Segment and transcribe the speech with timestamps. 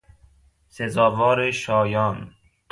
[0.69, 2.33] سزاوار شایان